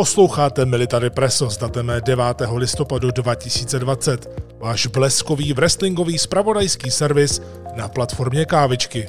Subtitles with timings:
[0.00, 2.24] Posloucháte Military Presso s datem 9.
[2.54, 7.42] listopadu 2020, váš bleskový wrestlingový spravodajský servis
[7.74, 9.08] na platformě Kávičky.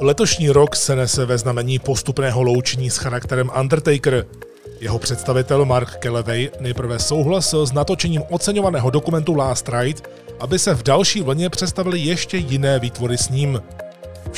[0.00, 4.26] Letošní rok se nese ve znamení postupného loučení s charakterem Undertaker.
[4.80, 10.02] Jeho představitel Mark Kelleway nejprve souhlasil s natočením oceňovaného dokumentu Last Ride,
[10.40, 13.62] aby se v další vlně představili ještě jiné výtvory s ním–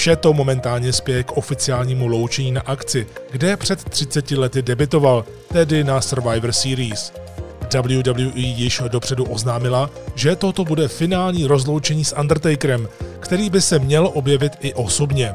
[0.00, 5.84] Vše to momentálně spěje k oficiálnímu loučení na akci, kde před 30 lety debitoval, tedy
[5.84, 7.12] na Survivor Series.
[7.82, 12.88] WWE již dopředu oznámila, že toto bude finální rozloučení s Undertakerem,
[13.20, 15.34] který by se měl objevit i osobně.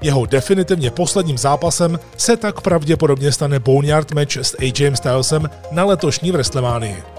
[0.00, 6.32] Jeho definitivně posledním zápasem se tak pravděpodobně stane Boneyard match s AJ Stylesem na letošní
[6.32, 7.17] WrestleManii.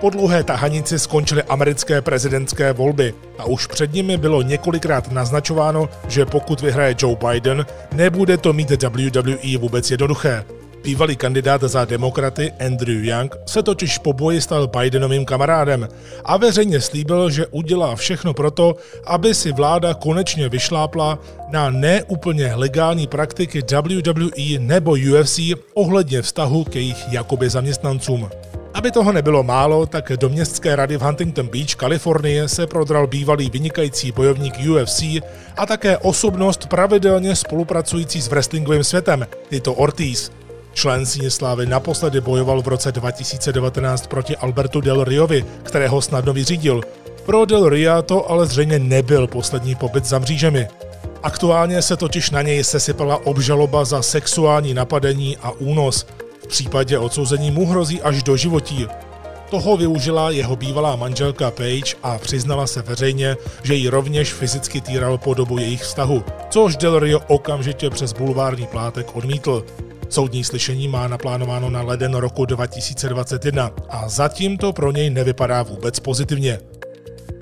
[0.00, 6.26] Po dlouhé tahanici skončily americké prezidentské volby a už před nimi bylo několikrát naznačováno, že
[6.26, 10.44] pokud vyhraje Joe Biden, nebude to mít WWE vůbec jednoduché.
[10.82, 15.88] Bývalý kandidát za demokraty Andrew Young se totiž po boji stal Bidenovým kamarádem
[16.24, 23.06] a veřejně slíbil, že udělá všechno proto, aby si vláda konečně vyšlápla na neúplně legální
[23.06, 25.40] praktiky WWE nebo UFC
[25.74, 28.28] ohledně vztahu k jejich jakoby zaměstnancům.
[28.76, 33.50] Aby toho nebylo málo, tak do městské rady v Huntington Beach, Kalifornie se prodral bývalý
[33.50, 35.02] vynikající bojovník UFC
[35.56, 40.32] a také osobnost pravidelně spolupracující s wrestlingovým světem, Tito Ortiz.
[40.72, 46.80] Člen síně slávy naposledy bojoval v roce 2019 proti Albertu Del Riovi, kterého snadno vyřídil.
[47.26, 50.68] Pro Del Ria to ale zřejmě nebyl poslední pobyt za mřížemi.
[51.22, 56.06] Aktuálně se totiž na něj sesypala obžaloba za sexuální napadení a únos.
[56.46, 58.86] V případě odsouzení mu hrozí až do životí.
[59.50, 65.18] Toho využila jeho bývalá manželka Paige a přiznala se veřejně, že ji rovněž fyzicky týral
[65.18, 69.64] po dobu jejich vztahu, což Del Rio okamžitě přes bulvární plátek odmítl.
[70.08, 76.00] Soudní slyšení má naplánováno na leden roku 2021 a zatím to pro něj nevypadá vůbec
[76.00, 76.58] pozitivně.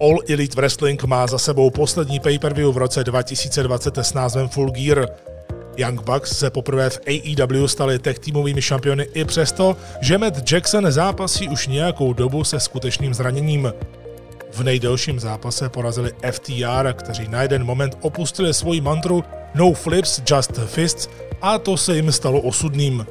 [0.00, 5.08] All Elite Wrestling má za sebou poslední pay-per-view v roce 2020 s názvem Full Gear.
[5.76, 10.92] Young Bucks se poprvé v AEW stali tech týmovými šampiony i přesto, že Matt Jackson
[10.92, 13.72] zápasí už nějakou dobu se skutečným zraněním.
[14.52, 19.24] V nejdelším zápase porazili FTR, kteří na jeden moment opustili svoji mantru
[19.54, 21.08] No flips, just fists
[21.42, 23.06] a to se jim stalo osudným.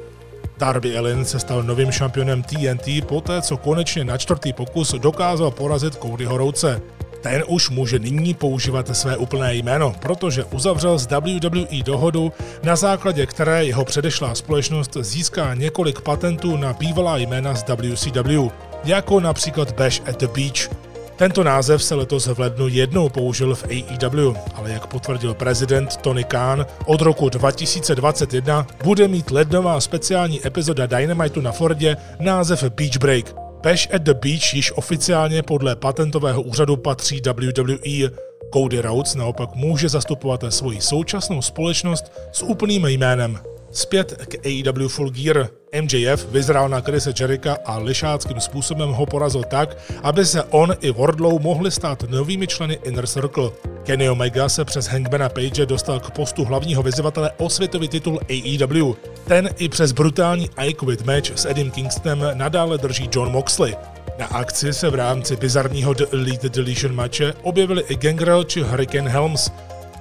[0.58, 5.94] Darby Allin se stal novým šampionem TNT poté, co konečně na čtvrtý pokus dokázal porazit
[5.94, 6.80] Codyho Rouce.
[7.24, 13.26] Ten už může nyní používat své úplné jméno, protože uzavřel s WWE dohodu, na základě
[13.26, 18.48] které jeho předešlá společnost získá několik patentů na bývalá jména z WCW,
[18.84, 20.68] jako například Bash at the Beach,
[21.16, 26.24] tento název se letos v lednu jednou použil v AEW, ale jak potvrdil prezident Tony
[26.24, 33.43] Khan, od roku 2021 bude mít lednová speciální epizoda Dynamitu na Fordě název Beach Break.
[33.64, 38.10] Bash at the Beach již oficiálně podle patentového úřadu patří WWE.
[38.54, 43.38] Cody Rhodes naopak může zastupovat svoji současnou společnost s úplným jménem
[43.74, 45.48] Zpět k AEW Full Gear.
[45.80, 50.90] MJF vyzrál na Krise Jericha a lišáckým způsobem ho porazil tak, aby se on i
[50.92, 53.50] Wardlow mohli stát novými členy Inner Circle.
[53.82, 58.94] Kenny Omega se přes Hangmana Page dostal k postu hlavního vyzývatele o světový titul AEW.
[59.24, 63.76] Ten i přes brutální I Quit match s Edim Kingstonem nadále drží John Moxley.
[64.18, 69.10] Na akci se v rámci bizarního The Elite Deletion matche objevili i Gangrel či Hurricane
[69.10, 69.50] Helms.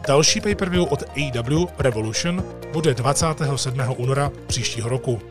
[0.07, 2.43] Další pay-per-view od AEW Revolution
[2.73, 3.79] bude 27.
[3.97, 5.21] února příštího roku.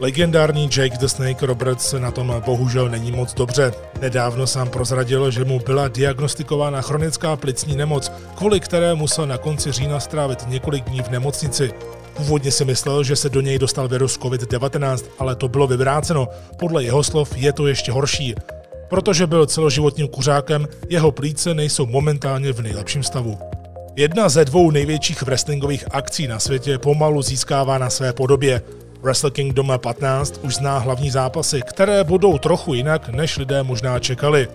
[0.00, 3.72] Legendární Jake the Snake Roberts na tom bohužel není moc dobře.
[4.00, 9.72] Nedávno sám prozradil, že mu byla diagnostikována chronická plicní nemoc, kvůli které musel na konci
[9.72, 11.72] října strávit několik dní v nemocnici.
[12.14, 16.28] Původně si myslel, že se do něj dostal virus COVID-19, ale to bylo vyvráceno.
[16.58, 18.34] Podle jeho slov je to ještě horší.
[18.88, 23.38] Protože byl celoživotním kuřákem, jeho plíce nejsou momentálně v nejlepším stavu.
[24.00, 28.62] Jedna ze dvou největších wrestlingových akcí na světě pomalu získává na své podobě.
[29.02, 34.48] Wrestle Kingdom 15 už zná hlavní zápasy, které budou trochu jinak, než lidé možná čekali.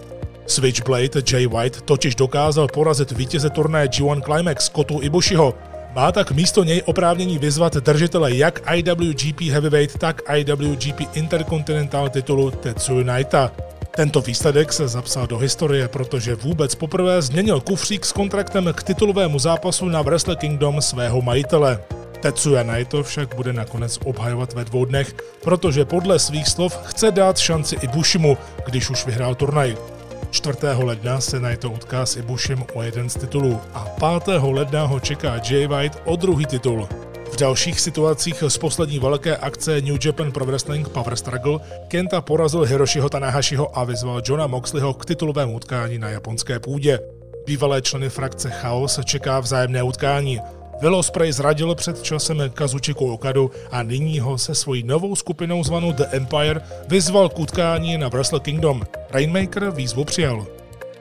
[0.45, 5.53] Switchblade Jay White totiž dokázal porazit vítěze turnaje G1 Climax Kotu Ibushiho.
[5.95, 13.03] Má tak místo něj oprávnění vyzvat držitele jak IWGP Heavyweight, tak IWGP Intercontinental titulu Tetsuya
[13.03, 13.51] Naita.
[13.95, 19.39] Tento výsledek se zapsal do historie, protože vůbec poprvé změnil kufřík s kontraktem k titulovému
[19.39, 21.79] zápasu na Wrestle Kingdom svého majitele.
[22.19, 27.37] Tetsuya Naito však bude nakonec obhajovat ve dvou dnech, protože podle svých slov chce dát
[27.37, 29.77] šanci Ibushimu, když už vyhrál turnaj.
[30.31, 30.57] 4.
[30.77, 33.79] ledna se Naito utká s Ibushim o jeden z titulů a
[34.23, 34.41] 5.
[34.43, 36.87] ledna ho čeká Jay White o druhý titul.
[37.35, 42.61] V dalších situacích z poslední velké akce New Japan Pro Wrestling Power Struggle Kenta porazil
[42.61, 46.99] Hiroshiho Tanahashiho a vyzval Johna Moxleyho k titulovému utkání na japonské půdě.
[47.45, 50.39] Bývalé členy frakce Chaos čeká vzájemné utkání.
[50.81, 55.91] Willow Spray zradil před časem Kazuchiku Okadu a nyní ho se svojí novou skupinou zvanou
[55.91, 58.83] The Empire vyzval k utkání na Wrestle Kingdom.
[59.11, 60.45] Rainmaker výzvu přijal.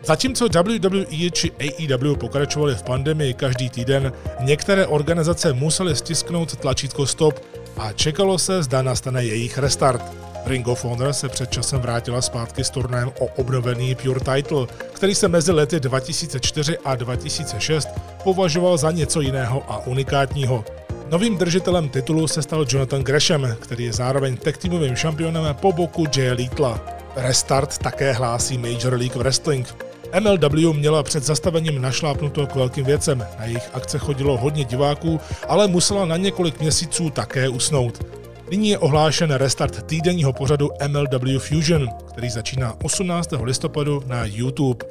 [0.05, 7.41] Zatímco WWE či AEW pokračovali v pandemii každý týden, některé organizace musely stisknout tlačítko stop
[7.77, 10.03] a čekalo se, zda nastane jejich restart.
[10.47, 15.15] Ring of Honor se před časem vrátila zpátky s turnajem o obnovený Pure Title, který
[15.15, 17.89] se mezi lety 2004 a 2006
[18.25, 20.65] považoval za něco jiného a unikátního.
[21.11, 26.05] Novým držitelem titulu se stal Jonathan Gresham, který je zároveň tech týmovým šampionem po boku
[26.17, 26.81] Jay Litla.
[27.17, 29.94] Restart také hlásí Major League Wrestling.
[30.21, 33.27] MLW měla před zastavením našlápnuto k velkým věcem.
[33.39, 38.07] Na jejich akce chodilo hodně diváků, ale musela na několik měsíců také usnout.
[38.51, 43.29] Nyní je ohlášen restart týdenního pořadu MLW Fusion, který začíná 18.
[43.43, 44.87] listopadu na YouTube.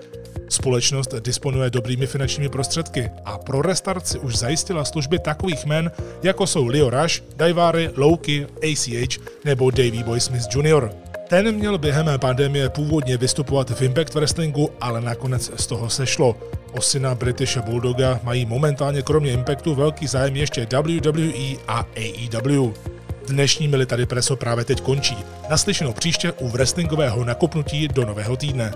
[0.49, 5.91] Společnost disponuje dobrými finančními prostředky a pro restart si už zajistila služby takových men,
[6.23, 11.02] jako jsou Leo Rush, Daivari, Loki, ACH nebo Davey Boy Smith Jr.
[11.33, 16.35] Ten měl během pandemie původně vystupovat v Impact Wrestlingu, ale nakonec z toho sešlo.
[16.71, 22.73] O syna British Bulldoga mají momentálně kromě Impactu velký zájem ještě WWE a AEW.
[23.27, 25.17] Dnešní Military Preso právě teď končí.
[25.49, 28.73] Naslyšenou příště u wrestlingového nakopnutí do nového týdne.